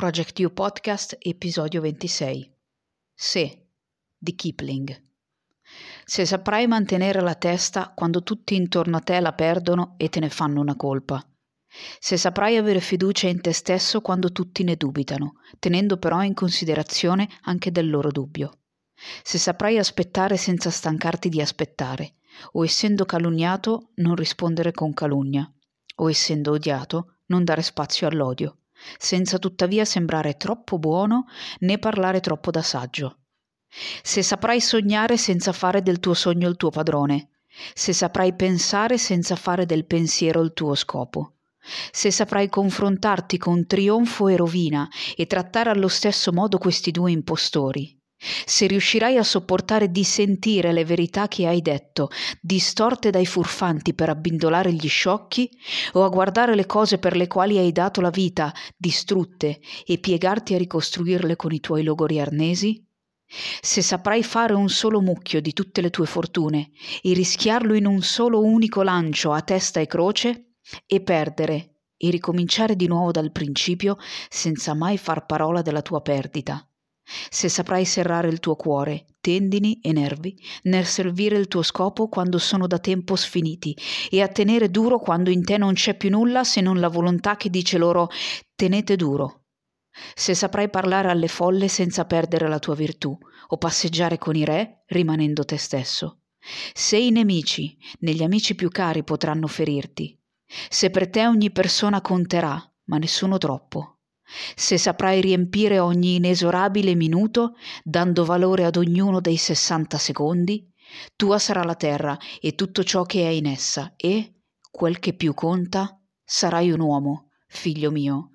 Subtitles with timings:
[0.00, 2.50] Project You Podcast, episodio 26.
[3.14, 3.66] Se
[4.16, 4.98] di Kipling.
[6.06, 10.30] Se saprai mantenere la testa quando tutti intorno a te la perdono e te ne
[10.30, 11.22] fanno una colpa.
[11.98, 17.28] Se saprai avere fiducia in te stesso quando tutti ne dubitano, tenendo però in considerazione
[17.42, 18.60] anche del loro dubbio.
[19.22, 22.14] Se saprai aspettare senza stancarti di aspettare,
[22.52, 25.52] o essendo calunniato non rispondere con calunnia,
[25.96, 28.59] o essendo odiato non dare spazio all'odio
[28.98, 31.26] senza tuttavia sembrare troppo buono
[31.60, 33.18] né parlare troppo da saggio.
[34.02, 37.28] Se saprai sognare senza fare del tuo sogno il tuo padrone,
[37.74, 41.34] se saprai pensare senza fare del pensiero il tuo scopo,
[41.92, 47.99] se saprai confrontarti con trionfo e rovina e trattare allo stesso modo questi due impostori,
[48.44, 54.10] se riuscirai a sopportare di sentire le verità che hai detto, distorte dai furfanti per
[54.10, 55.50] abbindolare gli sciocchi,
[55.92, 60.54] o a guardare le cose per le quali hai dato la vita, distrutte, e piegarti
[60.54, 62.84] a ricostruirle con i tuoi logori arnesi?
[63.60, 68.02] Se saprai fare un solo mucchio di tutte le tue fortune e rischiarlo in un
[68.02, 70.46] solo unico lancio a testa e croce,
[70.86, 73.96] e perdere e ricominciare di nuovo dal principio
[74.28, 76.64] senza mai far parola della tua perdita
[77.28, 82.38] se saprai serrare il tuo cuore, tendini e nervi, nel servire il tuo scopo quando
[82.38, 83.76] sono da tempo sfiniti,
[84.10, 87.36] e a tenere duro quando in te non c'è più nulla se non la volontà
[87.36, 88.08] che dice loro
[88.54, 89.44] tenete duro.
[90.14, 93.16] Se saprai parlare alle folle senza perdere la tua virtù,
[93.48, 96.20] o passeggiare con i re rimanendo te stesso.
[96.72, 100.16] Se i nemici, negli amici più cari, potranno ferirti.
[100.68, 103.99] Se per te ogni persona conterà, ma nessuno troppo
[104.54, 110.68] se saprai riempire ogni inesorabile minuto, dando valore ad ognuno dei sessanta secondi,
[111.16, 115.34] tua sarà la terra e tutto ciò che è in essa, e, quel che più
[115.34, 118.34] conta, sarai un uomo, figlio mio.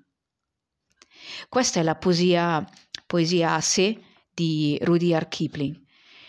[1.48, 2.64] Questa è la poesia,
[3.06, 3.98] poesia a sé
[4.32, 5.80] di Rudyard Kipling.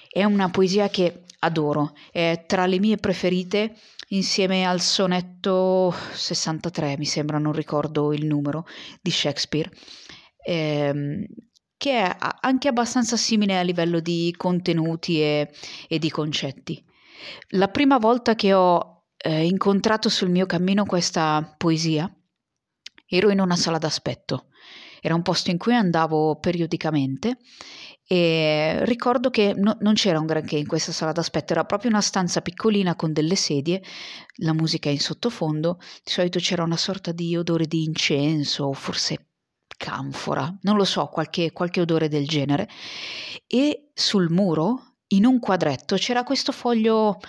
[0.10, 3.78] È una poesia che adoro, è tra le mie preferite
[4.10, 8.66] insieme al sonetto 63, mi sembra, non ricordo il numero,
[9.02, 9.70] di Shakespeare,
[10.46, 11.26] ehm,
[11.78, 15.52] che è anche abbastanza simile a livello di contenuti e,
[15.88, 16.84] e di concetti.
[17.50, 22.12] La prima volta che ho eh, incontrato sul mio cammino questa poesia
[23.08, 24.48] ero in una sala d'aspetto.
[25.02, 27.38] Era un posto in cui andavo periodicamente
[28.10, 32.00] e ricordo che no, non c'era un granché in questa sala d'aspetto, era proprio una
[32.00, 33.84] stanza piccolina con delle sedie,
[34.38, 39.28] la musica in sottofondo, di solito c'era una sorta di odore di incenso, forse
[39.76, 42.70] canfora, non lo so, qualche, qualche odore del genere.
[43.46, 47.20] E sul muro, in un quadretto, c'era questo foglio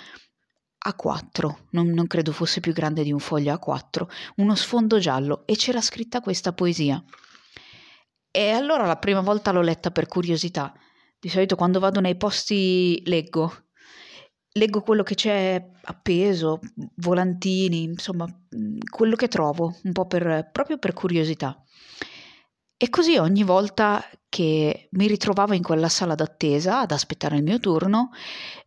[0.89, 4.07] A4, non, non credo fosse più grande di un foglio A4,
[4.37, 7.03] uno sfondo giallo e c'era scritta questa poesia.
[8.39, 10.73] E allora la prima volta l'ho letta per curiosità.
[11.19, 13.53] Di solito quando vado nei posti leggo.
[14.53, 16.61] Leggo quello che c'è appeso,
[16.99, 18.29] volantini, insomma,
[18.89, 21.61] quello che trovo, un po' per, proprio per curiosità.
[22.77, 27.59] E così ogni volta che mi ritrovavo in quella sala d'attesa ad aspettare il mio
[27.59, 28.11] turno,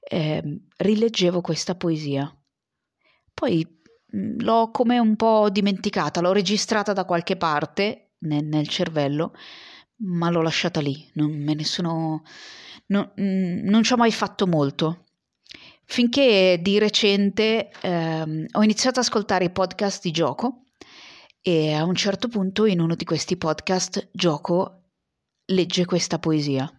[0.01, 2.29] eh, rileggevo questa poesia.
[3.33, 3.65] Poi
[4.39, 9.33] l'ho come un po' dimenticata, l'ho registrata da qualche parte nel, nel cervello,
[10.03, 12.23] ma l'ho lasciata lì, non me ne sono...
[12.87, 15.05] No, mm, non ci ho mai fatto molto.
[15.85, 20.65] Finché di recente ehm, ho iniziato ad ascoltare i podcast di gioco
[21.41, 24.83] e a un certo punto in uno di questi podcast gioco
[25.45, 26.69] legge questa poesia.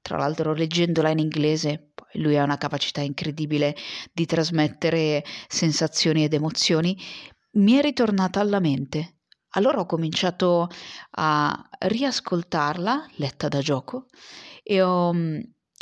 [0.00, 3.76] Tra l'altro leggendola in inglese, lui ha una capacità incredibile
[4.12, 6.96] di trasmettere sensazioni ed emozioni,
[7.52, 9.17] mi è ritornata alla mente
[9.50, 10.68] allora ho cominciato
[11.10, 14.06] a riascoltarla, letta da gioco,
[14.62, 15.38] e ho, mm,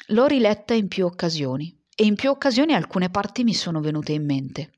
[0.08, 1.74] l'ho riletta in più occasioni.
[1.94, 4.70] E in più occasioni alcune parti mi sono venute in mente.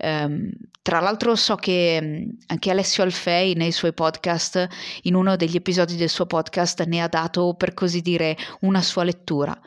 [0.00, 0.50] Um,
[0.80, 4.66] tra l'altro so che mm, anche Alessio Alfei nei suoi podcast,
[5.02, 9.04] in uno degli episodi del suo podcast, ne ha dato per così dire una sua
[9.04, 9.58] lettura.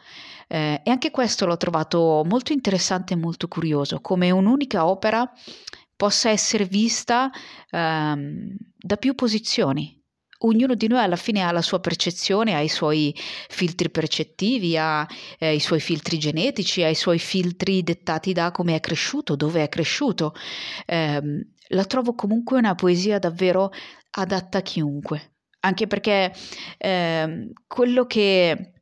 [0.48, 5.32] Eh, e anche questo l'ho trovato molto interessante e molto curioso, come un'unica opera
[6.02, 7.30] possa essere vista
[7.70, 10.02] ehm, da più posizioni.
[10.40, 15.06] Ognuno di noi alla fine ha la sua percezione, ha i suoi filtri percettivi, ha
[15.38, 19.62] eh, i suoi filtri genetici, ha i suoi filtri dettati da come è cresciuto, dove
[19.62, 20.34] è cresciuto.
[20.88, 21.22] Eh,
[21.68, 23.70] la trovo comunque una poesia davvero
[24.10, 26.34] adatta a chiunque, anche perché
[26.80, 28.74] eh, quello che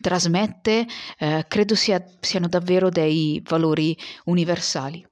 [0.00, 0.86] trasmette
[1.18, 3.94] eh, credo sia, siano davvero dei valori
[4.24, 5.06] universali.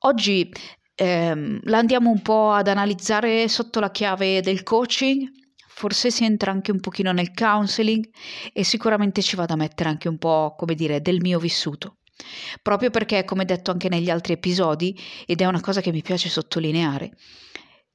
[0.00, 0.50] Oggi
[0.94, 5.28] ehm, la andiamo un po' ad analizzare sotto la chiave del coaching
[5.80, 8.06] forse si entra anche un pochino nel counseling
[8.52, 11.96] e sicuramente ci vado a mettere anche un po', come dire, del mio vissuto.
[12.60, 14.94] Proprio perché, come detto anche negli altri episodi,
[15.24, 17.16] ed è una cosa che mi piace sottolineare,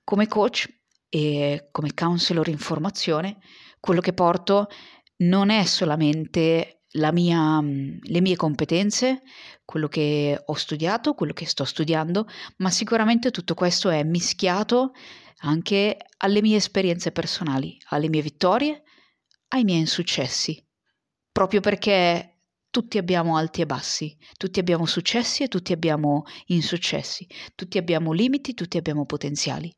[0.04, 0.68] come coach
[1.10, 3.38] e come counselor in formazione,
[3.80, 4.68] quello che porto
[5.18, 9.22] non è solamente mia, le mie competenze,
[9.64, 12.28] quello che ho studiato, quello che sto studiando,
[12.58, 14.92] ma sicuramente tutto questo è mischiato
[15.40, 18.84] anche alle mie esperienze personali, alle mie vittorie,
[19.50, 20.64] ai miei insuccessi,
[21.32, 22.40] proprio perché
[22.70, 28.54] tutti abbiamo alti e bassi, tutti abbiamo successi e tutti abbiamo insuccessi, tutti abbiamo limiti,
[28.54, 29.74] tutti abbiamo potenziali.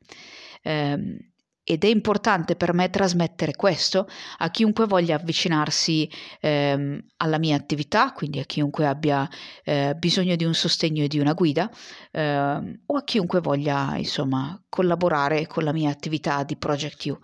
[0.62, 1.32] Eh,
[1.70, 6.10] ed è importante per me trasmettere questo a chiunque voglia avvicinarsi
[6.40, 9.28] ehm, alla mia attività, quindi a chiunque abbia
[9.64, 11.70] eh, bisogno di un sostegno e di una guida,
[12.10, 17.18] ehm, o a chiunque voglia insomma collaborare con la mia attività di Project U.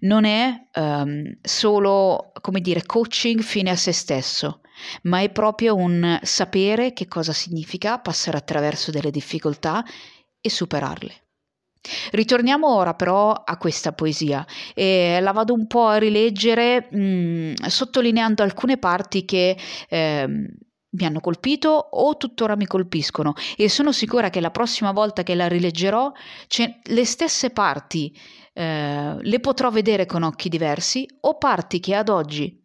[0.00, 4.60] Non è ehm, solo come dire coaching fine a se stesso,
[5.04, 9.82] ma è proprio un sapere che cosa significa passare attraverso delle difficoltà
[10.42, 11.27] e superarle.
[12.10, 14.44] Ritorniamo ora però a questa poesia
[14.74, 19.56] e la vado un po' a rileggere mh, mm, sottolineando alcune parti che
[19.88, 20.26] eh,
[20.90, 25.34] mi hanno colpito o tuttora mi colpiscono e sono sicura che la prossima volta che
[25.34, 26.10] la rileggerò
[26.82, 28.14] le stesse parti
[28.54, 32.58] eh, le potrò vedere con occhi diversi o parti che ad oggi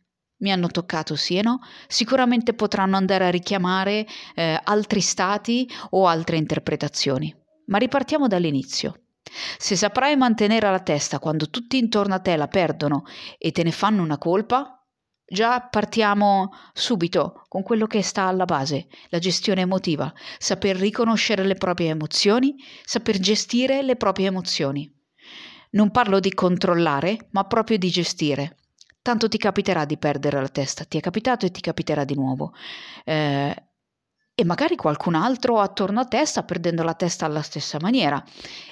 [0.43, 4.05] mi hanno toccato sì e no, sicuramente potranno andare a richiamare
[4.35, 7.33] eh, altri stati o altre interpretazioni.
[7.67, 9.02] Ma ripartiamo dall'inizio.
[9.57, 13.03] Se saprai mantenere la testa quando tutti intorno a te la perdono
[13.37, 14.83] e te ne fanno una colpa,
[15.25, 21.55] già partiamo subito con quello che sta alla base, la gestione emotiva, saper riconoscere le
[21.55, 24.93] proprie emozioni, saper gestire le proprie emozioni.
[25.71, 28.57] Non parlo di controllare, ma proprio di gestire.
[29.01, 32.53] Tanto ti capiterà di perdere la testa, ti è capitato e ti capiterà di nuovo.
[33.03, 33.55] Eh,
[34.35, 38.23] e magari qualcun altro attorno a te sta perdendo la testa alla stessa maniera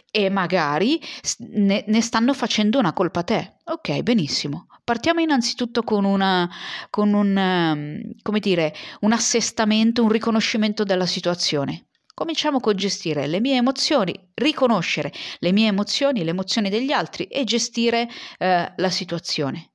[0.09, 0.99] e magari
[1.37, 3.53] ne, ne stanno facendo una colpa a te.
[3.65, 4.67] Ok, benissimo.
[4.83, 6.49] Partiamo innanzitutto con, una,
[6.89, 11.85] con un, um, come dire, un assestamento, un riconoscimento della situazione.
[12.13, 17.45] Cominciamo con gestire le mie emozioni, riconoscere le mie emozioni, le emozioni degli altri e
[17.45, 19.70] gestire eh, la situazione.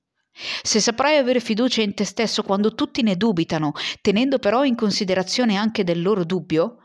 [0.62, 5.56] Se saprai avere fiducia in te stesso quando tutti ne dubitano, tenendo però in considerazione
[5.56, 6.78] anche del loro dubbio,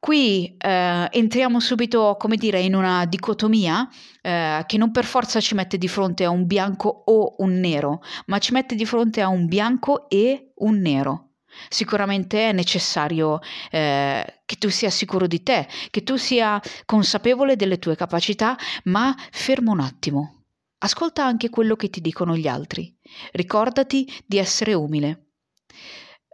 [0.00, 3.88] Qui eh, entriamo subito, come dire, in una dicotomia
[4.22, 8.00] eh, che non per forza ci mette di fronte a un bianco o un nero,
[8.26, 11.30] ma ci mette di fronte a un bianco e un nero.
[11.68, 17.80] Sicuramente è necessario eh, che tu sia sicuro di te, che tu sia consapevole delle
[17.80, 20.37] tue capacità, ma fermo un attimo.
[20.78, 22.96] Ascolta anche quello che ti dicono gli altri.
[23.32, 25.32] Ricordati di essere umile.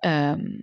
[0.03, 0.59] Um,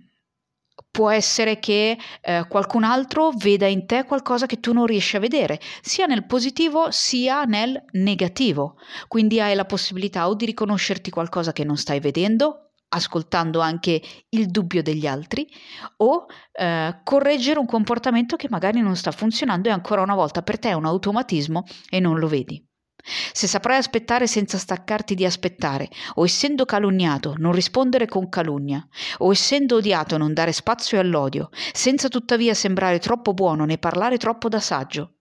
[0.92, 5.20] può essere che eh, qualcun altro veda in te qualcosa che tu non riesci a
[5.20, 8.76] vedere, sia nel positivo sia nel negativo.
[9.08, 14.46] Quindi hai la possibilità o di riconoscerti qualcosa che non stai vedendo, ascoltando anche il
[14.48, 15.48] dubbio degli altri,
[15.96, 20.58] o eh, correggere un comportamento che magari non sta funzionando e ancora una volta per
[20.58, 22.64] te è un automatismo e non lo vedi.
[23.04, 28.86] Se saprai aspettare senza staccarti di aspettare, o essendo calunniato non rispondere con calunnia,
[29.18, 34.48] o essendo odiato non dare spazio all'odio, senza tuttavia sembrare troppo buono né parlare troppo
[34.48, 35.16] da saggio.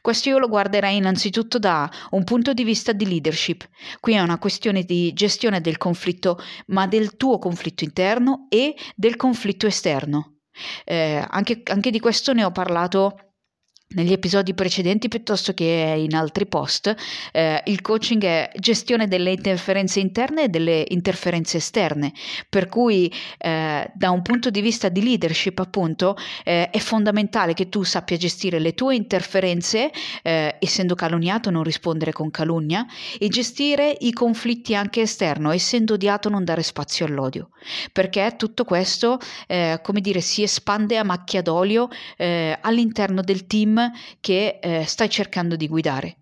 [0.00, 3.68] Questo io lo guarderei innanzitutto da un punto di vista di leadership.
[4.00, 6.38] Qui è una questione di gestione del conflitto,
[6.68, 10.38] ma del tuo conflitto interno e del conflitto esterno.
[10.84, 13.27] Eh, anche, anche di questo ne ho parlato
[13.90, 16.94] negli episodi precedenti piuttosto che in altri post,
[17.32, 22.12] eh, il coaching è gestione delle interferenze interne e delle interferenze esterne,
[22.50, 27.70] per cui eh, da un punto di vista di leadership appunto eh, è fondamentale che
[27.70, 29.90] tu sappia gestire le tue interferenze,
[30.22, 32.84] eh, essendo calunniato non rispondere con calunnia,
[33.18, 37.50] e gestire i conflitti anche esterno, essendo odiato non dare spazio all'odio,
[37.92, 43.76] perché tutto questo, eh, come dire, si espande a macchia d'olio eh, all'interno del team
[44.20, 46.16] che eh, stai cercando di guidare.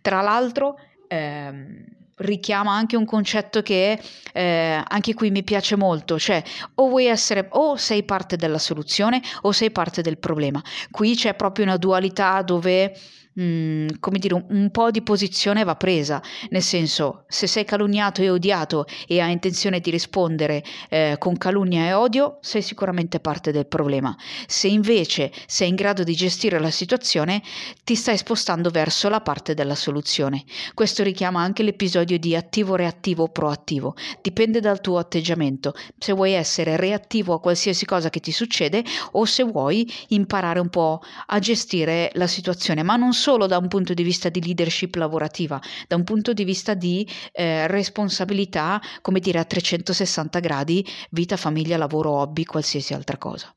[0.00, 1.84] Tra l'altro, ehm,
[2.18, 4.00] richiama anche un concetto che
[4.32, 6.42] eh, anche qui mi piace molto, cioè
[6.74, 10.62] o vuoi essere o sei parte della soluzione o sei parte del problema.
[10.90, 12.96] Qui c'è proprio una dualità dove
[13.40, 18.30] Mm, come dire, un, po' di posizione va presa, nel senso, se sei calunniato e
[18.30, 23.66] odiato e hai intenzione di rispondere eh, con calunnia e odio, sei sicuramente parte del
[23.68, 24.16] problema.
[24.48, 27.40] Se invece sei in grado di gestire la situazione,
[27.84, 30.42] ti stai spostando verso la parte della soluzione.
[30.74, 33.94] Questo richiama anche l'episodio di attivo, reattivo proattivo.
[34.20, 39.24] Dipende dal tuo atteggiamento, se vuoi essere reattivo a qualsiasi cosa che ti succede o
[39.26, 43.68] se vuoi imparare un po' a gestire la situazione, ma non solo solo da un
[43.68, 49.20] punto di vista di leadership lavorativa, da un punto di vista di eh, responsabilità, come
[49.20, 53.54] dire, a 360 gradi, vita, famiglia, lavoro, hobby, qualsiasi altra cosa.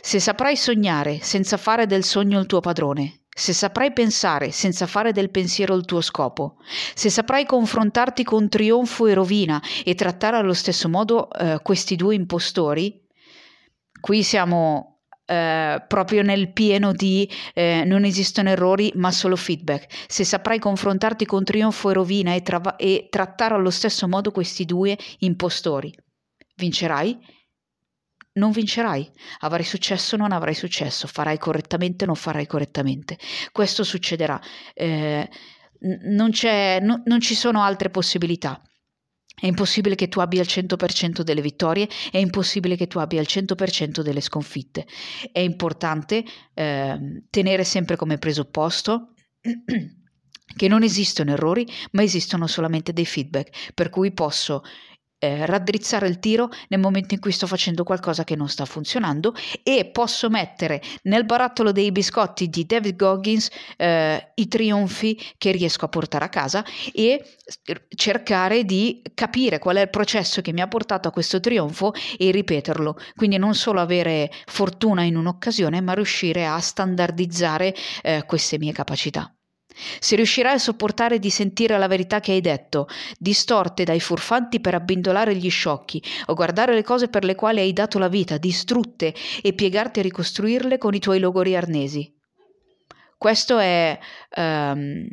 [0.00, 5.10] Se saprai sognare senza fare del sogno il tuo padrone, se saprai pensare senza fare
[5.10, 6.58] del pensiero il tuo scopo,
[6.94, 12.14] se saprai confrontarti con trionfo e rovina e trattare allo stesso modo eh, questi due
[12.14, 13.04] impostori,
[14.00, 14.99] qui siamo
[15.30, 20.06] eh, proprio nel pieno di eh, non esistono errori ma solo feedback.
[20.08, 24.64] Se saprai confrontarti con trionfo e rovina e, tra- e trattare allo stesso modo questi
[24.64, 25.94] due impostori,
[26.56, 27.16] vincerai?
[28.32, 29.08] Non vincerai,
[29.40, 33.18] avrai successo o non avrai successo, farai correttamente o non farai correttamente.
[33.52, 34.40] Questo succederà.
[34.74, 35.28] Eh,
[35.80, 36.30] non,
[36.80, 38.60] no, non ci sono altre possibilità.
[39.34, 43.26] È impossibile che tu abbia il 100% delle vittorie, è impossibile che tu abbia il
[43.28, 44.86] 100% delle sconfitte.
[45.32, 49.14] È importante eh, tenere sempre come presupposto
[50.56, 54.62] che non esistono errori, ma esistono solamente dei feedback, per cui posso
[55.20, 59.34] eh, raddrizzare il tiro nel momento in cui sto facendo qualcosa che non sta funzionando
[59.62, 65.84] e posso mettere nel barattolo dei biscotti di David Goggins eh, i trionfi che riesco
[65.84, 67.22] a portare a casa e
[67.94, 72.30] cercare di capire qual è il processo che mi ha portato a questo trionfo e
[72.30, 72.96] ripeterlo.
[73.14, 79.32] Quindi non solo avere fortuna in un'occasione, ma riuscire a standardizzare eh, queste mie capacità.
[79.98, 84.74] Se riuscirai a sopportare di sentire la verità che hai detto, distorte dai furfanti per
[84.74, 89.14] abbindolare gli sciocchi, o guardare le cose per le quali hai dato la vita, distrutte,
[89.42, 92.12] e piegarti a ricostruirle con i tuoi logori arnesi.
[93.16, 93.98] Questo è
[94.36, 95.06] um,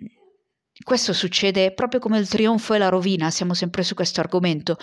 [0.88, 4.78] questo succede proprio come il trionfo e la rovina, siamo sempre su questo argomento.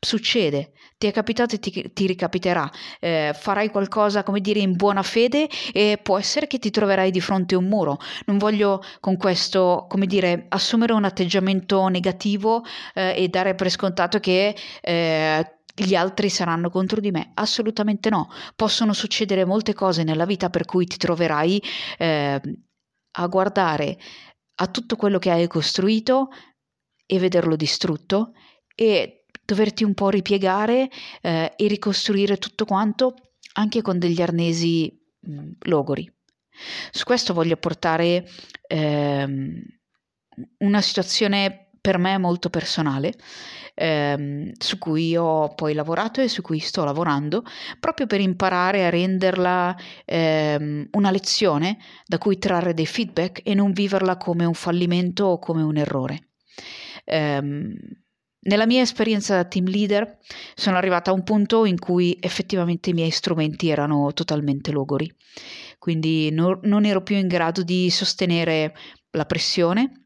[0.00, 2.68] Succede, ti è capitato e ti, ti ricapiterà.
[2.98, 7.20] Eh, farai qualcosa, come dire, in buona fede e può essere che ti troverai di
[7.20, 7.98] fronte a un muro.
[8.26, 14.18] Non voglio con questo, come dire, assumere un atteggiamento negativo eh, e dare per scontato
[14.18, 17.30] che eh, gli altri saranno contro di me?
[17.34, 18.28] Assolutamente no.
[18.56, 21.62] Possono succedere molte cose nella vita per cui ti troverai
[21.96, 22.40] eh,
[23.16, 23.98] a guardare
[24.56, 26.28] a tutto quello che hai costruito
[27.06, 28.32] e vederlo distrutto
[28.74, 30.88] e doverti un po' ripiegare
[31.20, 33.14] eh, e ricostruire tutto quanto
[33.54, 36.10] anche con degli arnesi mh, mm, logori.
[36.90, 38.28] Su questo voglio portare
[38.68, 39.60] ehm,
[40.58, 43.12] una situazione per me molto personale
[43.74, 47.44] ehm, su cui ho poi lavorato e su cui sto lavorando
[47.78, 49.76] proprio per imparare a renderla
[50.06, 51.76] ehm, una lezione
[52.06, 56.30] da cui trarre dei feedback e non viverla come un fallimento o come un errore.
[57.04, 57.74] Ehm,
[58.46, 60.20] nella mia esperienza da team leader
[60.54, 65.14] sono arrivata a un punto in cui effettivamente i miei strumenti erano totalmente logori,
[65.78, 68.74] quindi no, non ero più in grado di sostenere
[69.10, 70.03] la pressione,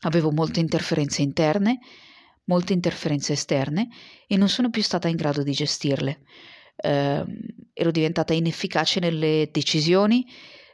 [0.00, 1.78] avevo molte interferenze interne,
[2.44, 3.88] molte interferenze esterne
[4.26, 6.20] e non sono più stata in grado di gestirle.
[6.76, 7.24] Eh,
[7.72, 10.26] ero diventata inefficace nelle decisioni,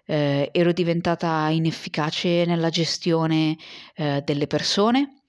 [0.07, 3.57] eh, ero diventata inefficace nella gestione
[3.95, 5.23] eh, delle persone,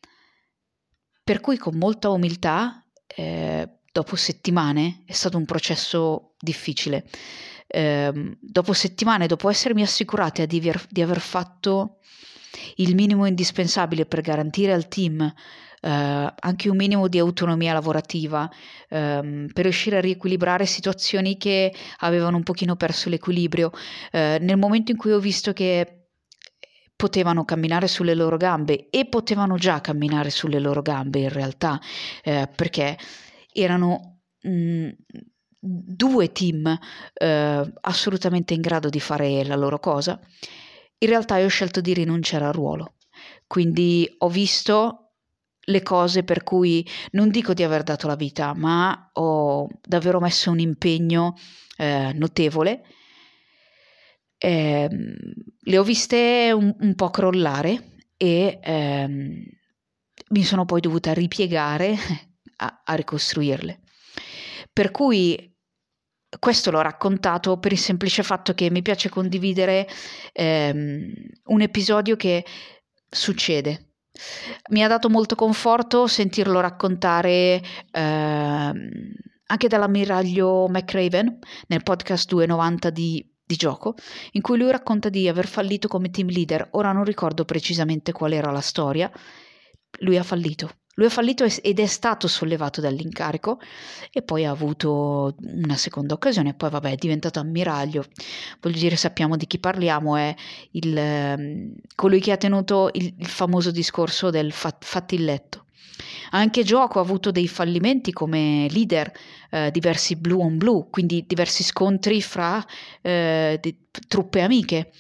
[1.23, 7.07] per cui con molta umiltà, eh, dopo settimane, è stato un processo difficile.
[7.67, 10.59] Ehm, dopo settimane, dopo essermi assicurata di
[10.89, 11.97] di aver fatto
[12.75, 15.33] il minimo indispensabile per garantire al team
[15.85, 18.49] eh, anche un minimo di autonomia lavorativa
[18.89, 23.69] ehm, per riuscire a riequilibrare situazioni che avevano un pochino perso l'equilibrio.
[24.11, 26.07] Eh, nel momento in cui ho visto che
[26.95, 31.79] potevano camminare sulle loro gambe e potevano già camminare sulle loro gambe in realtà
[32.23, 32.97] eh, perché
[33.51, 34.89] erano mh, mm,
[35.59, 36.77] due team
[37.81, 40.19] assolutamente in grado di fare la loro cosa
[40.99, 42.95] in realtà io ho scelto di rinunciare al ruolo
[43.47, 45.05] quindi ho visto
[45.67, 50.51] le cose per cui non dico di aver dato la vita, ma ho davvero messo
[50.51, 51.35] un impegno
[51.77, 52.83] eh, notevole.
[54.37, 54.87] Eh,
[55.59, 59.43] le ho viste un, un po' crollare e ehm,
[60.29, 61.95] mi sono poi dovuta ripiegare
[62.57, 63.81] a, a ricostruirle.
[64.71, 65.54] Per cui
[66.39, 69.87] questo l'ho raccontato per il semplice fatto che mi piace condividere
[70.33, 71.13] ehm,
[71.45, 72.45] un episodio che
[73.09, 73.93] succede.
[74.69, 77.61] Mi ha dato molto conforto sentirlo raccontare
[77.91, 78.89] ehm,
[79.47, 83.93] anche dall'ammiraglio McRaven nel podcast 290 di di gioco,
[84.31, 86.69] in cui lui racconta di aver fallito come team leader.
[86.71, 89.11] Ora non ricordo precisamente qual era la storia.
[89.99, 90.71] Lui ha fallito.
[90.95, 93.59] Lui ha fallito ed è stato sollevato dall'incarico
[94.11, 98.05] e poi ha avuto una seconda occasione, poi vabbè è diventato ammiraglio.
[98.61, 100.33] Voglio dire, sappiamo di chi parliamo, è
[100.71, 105.17] il, ehm, colui che ha tenuto il, il famoso discorso del fat, fatti.
[106.31, 109.11] Anche Gioco ha avuto dei fallimenti come leader,
[109.49, 112.65] eh, diversi blue on blue, quindi diversi scontri fra
[113.01, 113.59] eh,
[114.07, 114.91] truppe amiche.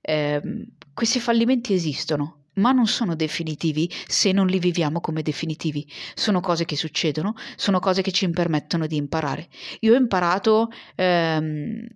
[0.00, 0.40] Eh,
[0.94, 5.86] questi fallimenti esistono, ma non sono definitivi se non li viviamo come definitivi.
[6.14, 9.48] Sono cose che succedono, sono cose che ci permettono di imparare.
[9.80, 11.86] Io ho imparato ehm,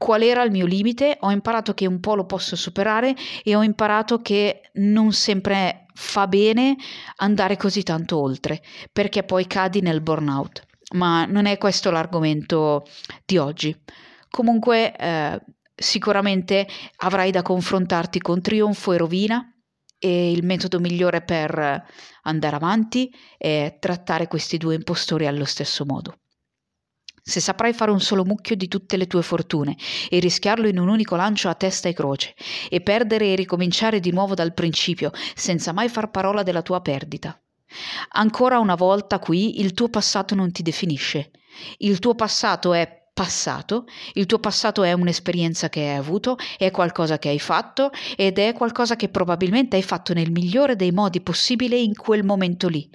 [0.00, 3.62] qual era il mio limite, ho imparato che un po' lo posso superare e ho
[3.62, 6.76] imparato che non sempre fa bene
[7.16, 10.62] andare così tanto oltre, perché poi cadi nel burnout.
[10.94, 12.86] Ma non è questo l'argomento
[13.26, 13.78] di oggi.
[14.30, 15.40] Comunque, eh,
[15.74, 16.66] sicuramente
[16.96, 19.54] avrai da confrontarti con trionfo e rovina,
[20.00, 21.84] e il metodo migliore per
[22.22, 26.20] andare avanti è trattare questi due impostori allo stesso modo.
[27.22, 29.76] Se saprai fare un solo mucchio di tutte le tue fortune
[30.08, 32.34] e rischiarlo in un unico lancio a testa e croce,
[32.70, 37.38] e perdere e ricominciare di nuovo dal principio, senza mai far parola della tua perdita.
[38.12, 41.30] Ancora una volta qui il tuo passato non ti definisce.
[41.78, 47.18] Il tuo passato è passato, il tuo passato è un'esperienza che hai avuto, è qualcosa
[47.18, 51.76] che hai fatto ed è qualcosa che probabilmente hai fatto nel migliore dei modi possibile
[51.78, 52.88] in quel momento lì.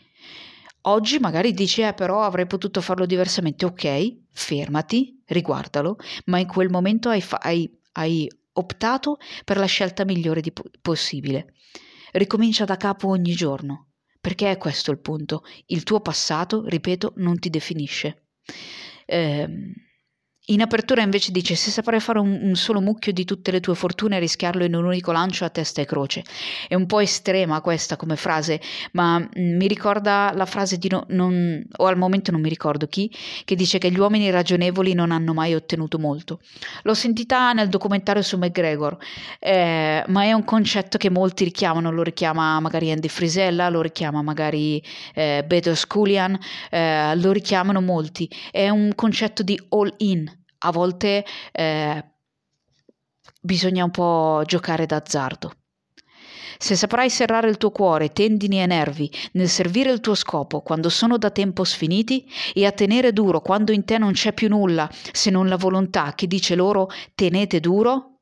[0.87, 3.65] Oggi magari dici, eh, però avrei potuto farlo diversamente.
[3.65, 10.05] Ok, fermati, riguardalo, ma in quel momento hai, fa- hai, hai optato per la scelta
[10.05, 11.53] migliore po- possibile.
[12.11, 15.43] Ricomincia da capo ogni giorno, perché è questo il punto.
[15.67, 18.27] Il tuo passato, ripeto, non ti definisce.
[19.05, 19.73] Ehm
[20.47, 23.73] in apertura invece dice se saprai fare un, un, solo mucchio di tutte le tue
[23.73, 26.23] fortune e rischiarlo in un unico lancio a testa e croce.
[26.67, 31.05] È un po' estrema questa come frase, ma mm, mi ricorda la frase di no,
[31.09, 33.11] non, o al momento non mi ricordo chi,
[33.43, 36.39] che dice che gli uomini ragionevoli non hanno mai ottenuto molto.
[36.83, 38.97] L'ho sentita nel documentario su McGregor,
[39.39, 44.21] eh, ma è un concetto che molti richiamano, lo richiama magari Andy Frisella, lo richiama
[44.21, 44.83] magari
[45.15, 46.37] eh, Beto Sculian,
[46.69, 48.29] eh, lo richiamano molti.
[48.51, 50.34] È un concetto di all in
[50.65, 52.03] a volte eh,
[53.41, 55.53] bisogna un po' giocare d'azzardo.
[56.57, 60.89] Se saprai serrare il tuo cuore, tendini e nervi nel servire il tuo scopo quando
[60.89, 64.89] sono da tempo sfiniti e a tenere duro quando in te non c'è più nulla
[65.11, 68.19] se non la volontà che dice loro tenete duro,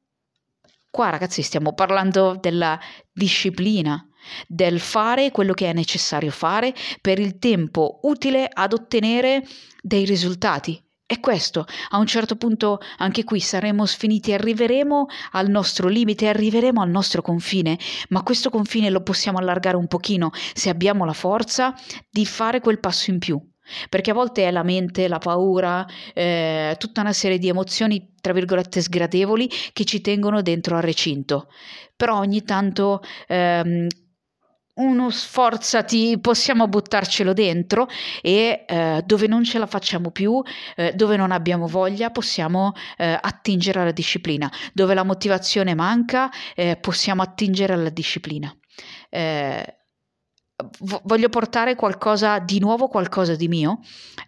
[0.90, 2.80] qua ragazzi stiamo parlando della
[3.12, 4.04] disciplina,
[4.48, 9.46] del fare quello che è necessario fare per il tempo utile ad ottenere
[9.82, 10.82] dei risultati
[11.14, 16.82] è questo, a un certo punto anche qui saremo sfiniti, arriveremo al nostro limite, arriveremo
[16.82, 17.78] al nostro confine,
[18.10, 21.74] ma questo confine lo possiamo allargare un pochino se abbiamo la forza
[22.10, 23.42] di fare quel passo in più.
[23.88, 28.34] Perché a volte è la mente, la paura, eh, tutta una serie di emozioni, tra
[28.34, 31.48] virgolette, sgradevoli che ci tengono dentro al recinto.
[31.96, 33.88] Però ogni tanto ehm,
[34.76, 37.88] uno sforzati, possiamo buttarcelo dentro
[38.22, 40.42] e eh, dove non ce la facciamo più,
[40.76, 44.52] eh, dove non abbiamo voglia, possiamo eh, attingere alla disciplina.
[44.74, 48.56] Dove la motivazione manca, eh, possiamo attingere alla disciplina.
[49.10, 49.78] Eh,
[51.04, 53.80] voglio portare qualcosa di nuovo, qualcosa di mio,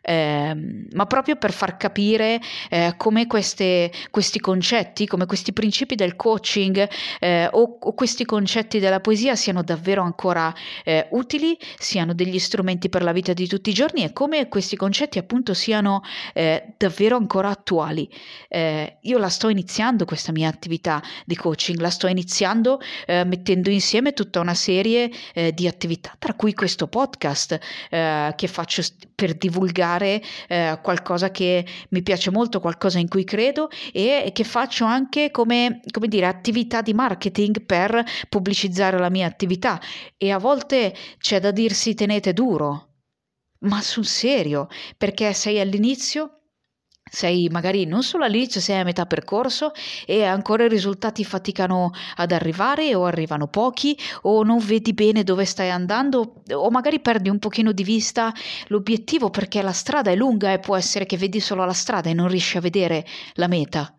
[0.01, 6.15] eh, ma proprio per far capire eh, come queste, questi concetti, come questi principi del
[6.15, 6.87] coaching
[7.19, 12.89] eh, o, o, questi concetti della poesia siano davvero ancora eh, utili, siano degli strumenti
[12.89, 16.01] per la vita di tutti i giorni e come questi concetti appunto siano
[16.33, 18.09] eh, davvero ancora attuali.
[18.47, 24.13] Eh, io la sto iniziando questa mia attività di coaching, la sto iniziando mettendo insieme
[24.13, 25.11] tutta una serie
[25.53, 27.59] di attività tra cui questo podcast
[27.91, 28.81] eh, che faccio
[29.13, 34.85] per divulgare eh, qualcosa che mi piace molto, qualcosa in cui credo e che faccio
[34.85, 39.79] anche come, come dire, attività di marketing per pubblicizzare la mia attività.
[40.17, 42.93] E a volte c'è da dirsi tenete duro,
[43.59, 46.44] ma sul serio, perché sei all'inizio
[47.09, 49.71] sei magari non solo all'inizio, sei a metà percorso
[50.05, 55.45] e ancora i risultati faticano ad arrivare o arrivano pochi o non vedi bene dove
[55.45, 58.33] stai andando o magari perdi un pochino di vista
[58.67, 62.13] l'obiettivo perché la strada è lunga e può essere che vedi solo la strada e
[62.13, 63.93] non riesci a vedere la meta.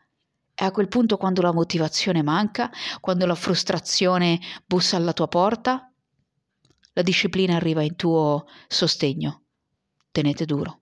[0.53, 5.93] È a quel punto quando la motivazione manca, quando la frustrazione bussa alla tua porta,
[6.95, 9.43] la disciplina arriva in tuo sostegno.
[10.11, 10.81] Tenete duro.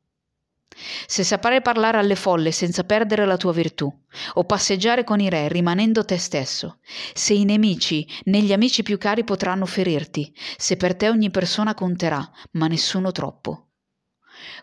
[1.07, 3.93] Se saprai parlare alle folle senza perdere la tua virtù,
[4.35, 6.79] o passeggiare con i re rimanendo te stesso,
[7.13, 11.75] se i nemici né gli amici più cari potranno ferirti, se per te ogni persona
[11.75, 13.69] conterà, ma nessuno troppo.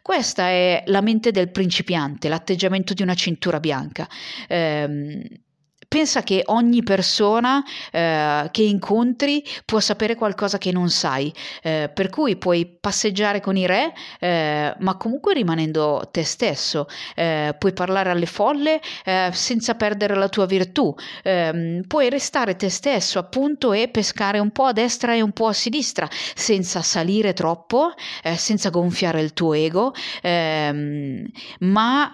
[0.02, 4.08] Questa è la mente del principiante, l'atteggiamento di una cintura bianca.
[4.48, 5.44] Eh,
[5.92, 12.10] pensa che ogni persona eh, che incontri può sapere qualcosa che non sai, eh, per
[12.10, 18.10] cui puoi passeggiare con i re, eh, ma comunque rimanendo te stesso, eh, puoi parlare
[18.10, 23.90] alle folle eh, senza perdere la tua virtù, ehm, puoi restare te stesso appunto e
[23.90, 27.92] pescare un po' a destra e un po' a sinistra, senza salire troppo,
[28.24, 31.26] eh, senza gonfiare il tuo ego, ehm,
[31.60, 32.14] ma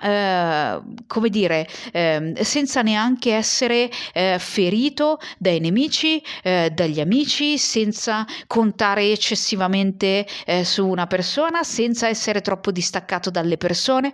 [1.05, 8.25] come dire, ehm, senza neanche essere essere eh, ferito dai nemici, eh, dagli amici, senza
[8.47, 14.11] contare eccessivamente eh, su una persona, senza essere troppo distaccato dalle persone.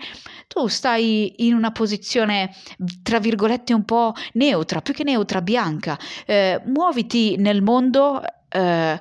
[0.48, 2.56] Tu stai in una posizione,
[3.04, 5.98] tra virgolette, un po' neutra, più che neutra, bianca.
[6.26, 9.00] Eh, muoviti nel mondo eh,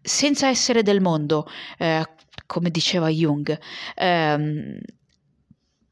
[0.00, 1.46] senza essere del mondo,
[1.78, 2.04] eh,
[2.46, 3.58] come diceva Jung.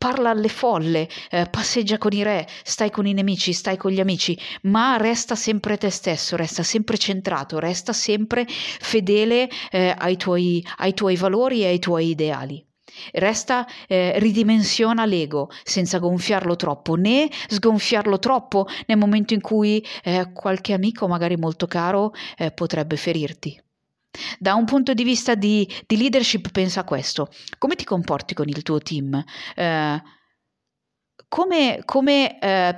[0.05, 4.01] Parla alle folle, eh, passeggia con i re, stai con i nemici, stai con gli
[4.01, 10.63] amici, ma resta sempre te stesso, resta sempre centrato, resta sempre fedele eh, ai, tuoi,
[10.77, 12.63] ai tuoi valori e ai tuoi ideali.
[13.13, 20.33] Resta, eh, ridimensiona l'ego senza gonfiarlo troppo, né sgonfiarlo troppo nel momento in cui eh,
[20.35, 23.64] qualche amico, magari molto caro, eh, potrebbe ferirti.
[24.39, 27.31] Da un punto di vista di, di, leadership pensa a questo.
[27.59, 29.23] Come ti comporti con il tuo team?
[29.55, 30.03] Eh,
[31.29, 32.77] come, come, eh,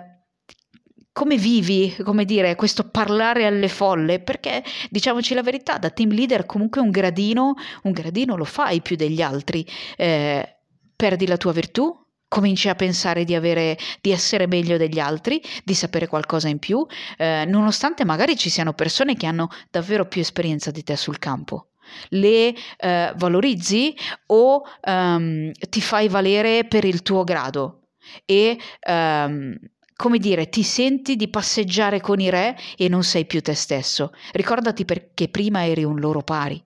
[1.12, 4.20] come, vivi, come dire, questo parlare alle folle?
[4.20, 8.96] Perché, diciamoci la verità, da team leader comunque un gradino, un gradino lo fai più
[8.96, 9.66] degli altri.
[9.96, 10.56] Eh,
[10.94, 12.05] perdi la tua virtù?
[12.28, 16.84] Cominci a pensare di, avere, di essere meglio degli altri, di sapere qualcosa in più,
[17.16, 21.70] eh, nonostante magari ci siano persone che hanno davvero più esperienza di te sul campo.
[22.08, 27.82] Le eh, valorizzi o um, ti fai valere per il tuo grado
[28.24, 28.58] e
[28.88, 29.56] um,
[29.94, 34.12] come dire, ti senti di passeggiare con i re e non sei più te stesso.
[34.32, 36.62] Ricordati perché prima eri un loro pari.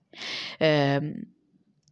[0.59, 1.15] Eh,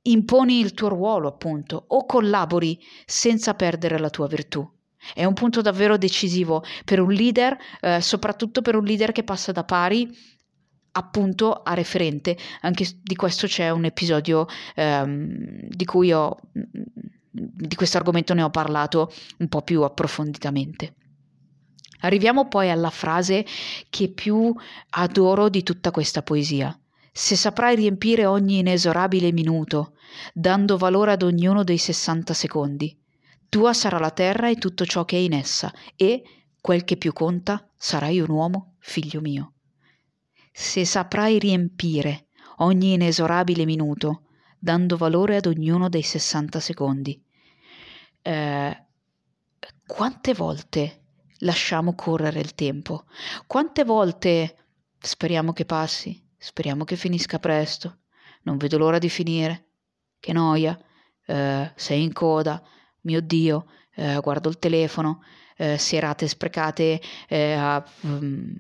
[0.03, 4.69] imponi il tuo ruolo, appunto, o collabori senza perdere la tua virtù.
[5.15, 9.53] È un punto davvero decisivo per un leader, eh, soprattutto per un leader che passa
[9.53, 10.11] da pari
[10.93, 12.37] appunto a referente.
[12.63, 16.37] Anche di questo c'è un episodio ehm, di cui ho
[17.31, 20.95] di questo argomento ne ho parlato un po' più approfonditamente.
[22.01, 23.45] Arriviamo poi alla frase
[23.91, 24.55] che più
[24.91, 26.77] adoro di tutta questa poesia.
[27.21, 29.95] Se saprai riempire ogni inesorabile minuto,
[30.33, 32.97] dando valore ad ognuno dei 60 secondi.
[33.49, 36.23] Tua sarà la terra e tutto ciò che è in essa, e,
[36.61, 39.55] quel che più conta, sarai un uomo, figlio mio.
[40.53, 42.29] Se saprai riempire
[42.59, 44.23] ogni inesorabile minuto,
[44.57, 47.21] dando valore ad ognuno dei 60 secondi.
[48.23, 48.85] Eh,
[49.85, 51.03] quante volte
[51.39, 53.07] lasciamo correre il tempo?
[53.49, 54.67] Quante volte
[55.01, 56.27] speriamo che passi?
[56.39, 57.99] Speriamo che finisca presto.
[58.43, 59.65] Non vedo l'ora di finire.
[60.21, 60.79] Che noia,
[61.27, 62.63] eh, sei in coda,
[63.03, 65.23] mio Dio, eh, guardo il telefono,
[65.57, 67.85] eh, serate sprecate eh, a...
[68.01, 68.55] Um,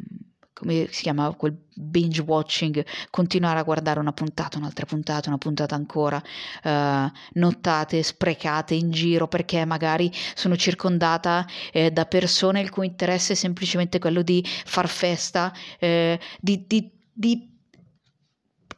[0.59, 5.77] come si chiama quel binge watching, continuare a guardare una puntata, un'altra puntata, una puntata
[5.77, 6.21] ancora,
[6.64, 13.35] uh, nottate sprecate in giro perché magari sono circondata eh, da persone il cui interesse
[13.35, 17.58] è semplicemente quello di far festa, eh, di, di, di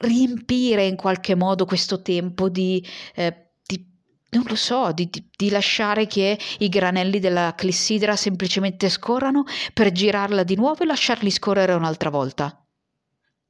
[0.01, 2.85] riempire in qualche modo questo tempo di,
[3.15, 3.51] eh,
[4.31, 9.93] non lo so, di, di, di, lasciare che i granelli della clissidra semplicemente scorrano per
[9.93, 12.65] girarla di nuovo e lasciarli scorrere un'altra volta.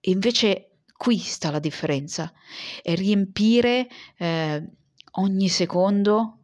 [0.05, 2.33] Invece qui sta la differenza,
[2.83, 4.67] è riempire eh,
[5.13, 6.39] ogni secondo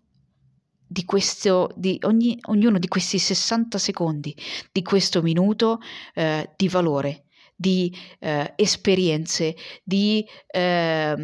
[0.87, 4.37] di questo, di ogni, ognuno di questi 60 secondi,
[4.71, 5.81] di questo minuto
[6.14, 7.26] eh, di valore,
[7.57, 11.14] di eh, esperienze, di eh,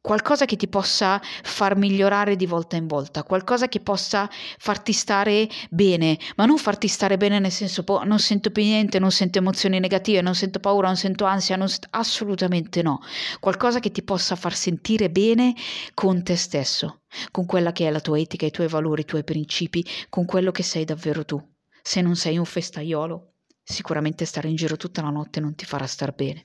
[0.00, 4.28] qualcosa che ti possa far migliorare di volta in volta, qualcosa che possa
[4.58, 8.98] farti stare bene, ma non farti stare bene nel senso po- non sento più niente,
[8.98, 11.88] non sento emozioni negative, non sento paura, non sento ansia, non sento...
[11.90, 13.00] assolutamente no,
[13.40, 15.54] qualcosa che ti possa far sentire bene
[15.94, 19.24] con te stesso, con quella che è la tua etica, i tuoi valori, i tuoi
[19.24, 21.40] principi, con quello che sei davvero tu.
[21.82, 23.29] Se non sei un festaiolo,
[23.70, 26.42] sicuramente stare in giro tutta la notte non ti farà star bene.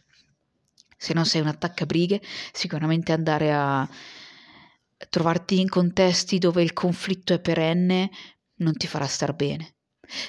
[0.97, 3.87] Se non sei un attaccabrighe, sicuramente andare a
[5.09, 8.09] trovarti in contesti dove il conflitto è perenne
[8.57, 9.75] non ti farà star bene.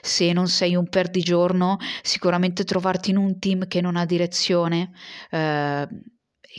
[0.01, 4.91] Se non sei un perdigiorno, sicuramente trovarti in un team che non ha direzione,
[5.31, 5.87] eh,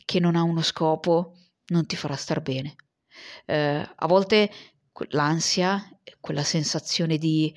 [0.05, 1.33] che non ha uno scopo,
[1.67, 2.75] non ti farà star bene.
[3.45, 4.51] Eh, a volte
[5.09, 5.83] l'ansia,
[6.19, 7.53] quella sensazione di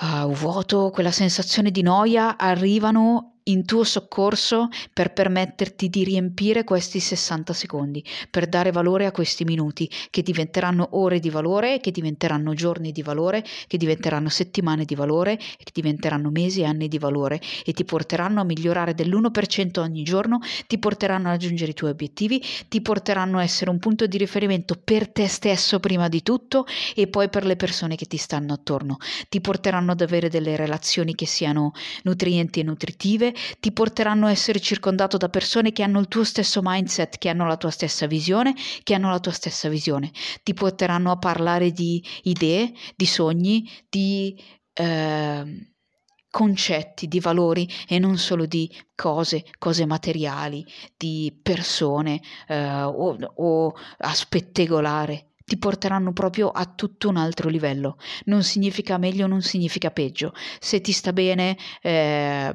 [0.00, 7.00] uh, vuoto, quella sensazione di noia arrivano in tuo soccorso per permetterti di riempire questi
[7.00, 12.54] 60 secondi, per dare valore a questi minuti che diventeranno ore di valore, che diventeranno
[12.54, 17.40] giorni di valore, che diventeranno settimane di valore, che diventeranno mesi e anni di valore
[17.64, 22.42] e ti porteranno a migliorare dell'1% ogni giorno, ti porteranno a raggiungere i tuoi obiettivi,
[22.68, 27.06] ti porteranno a essere un punto di riferimento per te stesso prima di tutto e
[27.08, 28.98] poi per le persone che ti stanno attorno,
[29.28, 31.72] ti porteranno ad avere delle relazioni che siano
[32.02, 33.29] nutrienti e nutritive,
[33.60, 37.46] ti porteranno a essere circondato da persone che hanno il tuo stesso mindset, che hanno
[37.46, 40.10] la tua stessa visione, che hanno la tua stessa visione.
[40.42, 44.36] Ti porteranno a parlare di idee, di sogni, di
[44.74, 45.70] eh,
[46.30, 50.64] concetti, di valori e non solo di cose, cose materiali,
[50.96, 57.96] di persone eh, o, o a spettegolare ti porteranno proprio a tutto un altro livello.
[58.26, 60.32] Non significa meglio, non significa peggio.
[60.60, 62.54] Se ti sta bene, eh,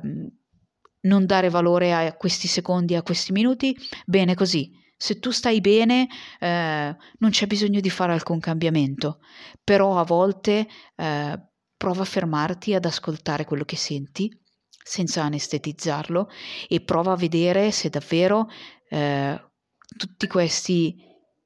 [1.06, 4.72] non dare valore a questi secondi, a questi minuti, bene così.
[4.98, 6.08] Se tu stai bene,
[6.40, 9.20] eh, non c'è bisogno di fare alcun cambiamento,
[9.64, 11.40] però a volte eh,
[11.76, 14.32] prova a fermarti ad ascoltare quello che senti
[14.70, 16.30] senza anestetizzarlo
[16.68, 18.48] e prova a vedere se davvero
[18.90, 19.52] eh,
[19.98, 20.96] tutti questi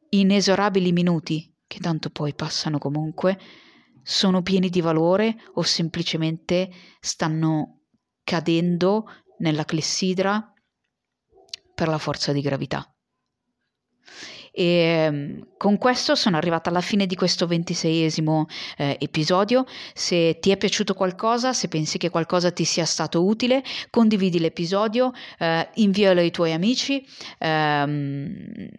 [0.10, 3.40] inesorabili minuti, che tanto poi passano comunque,
[4.04, 6.70] sono pieni di valore o semplicemente
[7.00, 7.84] stanno
[8.24, 9.06] cadendo
[9.40, 10.54] nella clessidra
[11.74, 12.94] per la forza di gravità.
[14.52, 18.48] E ehm, con questo sono arrivata alla fine di questo ventiseiesimo
[18.78, 19.66] eh, episodio.
[19.94, 25.12] Se ti è piaciuto qualcosa, se pensi che qualcosa ti sia stato utile, condividi l'episodio,
[25.38, 27.06] eh, invialo ai tuoi amici
[27.38, 28.70] ehm,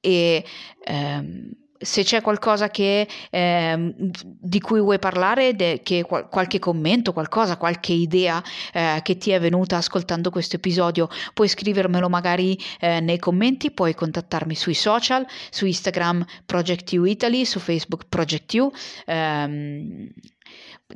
[0.00, 0.44] e
[0.84, 7.12] ehm, se c'è qualcosa che, eh, di cui vuoi parlare, de, che, qual- qualche commento,
[7.12, 13.00] qualcosa, qualche idea eh, che ti è venuta ascoltando questo episodio, puoi scrivermelo magari eh,
[13.00, 18.70] nei commenti, puoi contattarmi sui social, su Instagram Project U Italy, su Facebook Project U.
[19.06, 20.12] Ehm,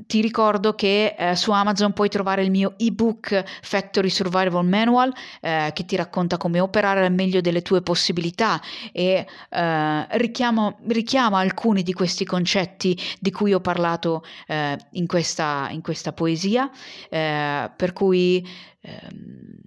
[0.07, 5.71] ti ricordo che eh, su Amazon puoi trovare il mio ebook Factory Survival Manual eh,
[5.73, 8.61] che ti racconta come operare al meglio delle tue possibilità
[8.93, 15.69] e eh, richiamo, richiama alcuni di questi concetti di cui ho parlato eh, in questa,
[15.71, 16.71] in, questa, poesia,
[17.11, 18.47] eh, per cui
[18.81, 19.61] ehm,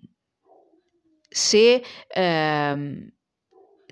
[1.30, 3.12] se ehm,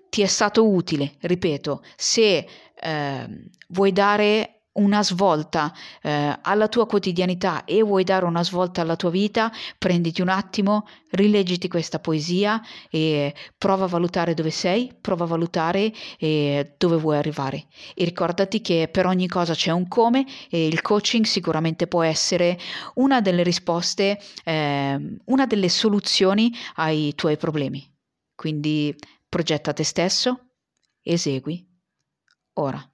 [0.10, 2.48] ti è stato utile, ripeto, se
[2.80, 8.96] ehm, vuoi dare una svolta eh, alla tua quotidianità e vuoi dare una svolta alla
[8.96, 15.26] tua vita, prenditi un attimo, rileggiti questa poesia e prova a valutare dove sei, prova
[15.26, 17.68] a valutare eh, dove vuoi arrivare.
[17.94, 22.58] E ricordati che per ogni cosa c'è un come e il coaching sicuramente può essere
[22.96, 27.88] una delle risposte, eh, una delle soluzioni ai tuoi problemi.
[28.36, 28.94] Quindi
[29.30, 30.40] progetta te stesso,
[31.02, 31.66] esegui
[32.56, 32.90] ora.